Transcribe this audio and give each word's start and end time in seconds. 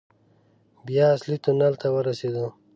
بيا 0.85 1.05
اصلي 1.15 1.37
تونل 1.43 1.73
ته 1.81 1.87
ورسېدو. 1.95 2.47